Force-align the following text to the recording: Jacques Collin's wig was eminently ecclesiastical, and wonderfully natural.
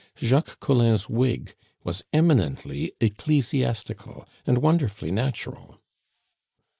Jacques 0.19 0.59
Collin's 0.59 1.07
wig 1.07 1.53
was 1.83 2.03
eminently 2.11 2.91
ecclesiastical, 2.99 4.27
and 4.47 4.57
wonderfully 4.57 5.11
natural. 5.11 5.79